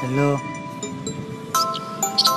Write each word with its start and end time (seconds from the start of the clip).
Hello. 0.00 0.40